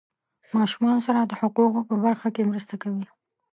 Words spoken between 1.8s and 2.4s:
په برخه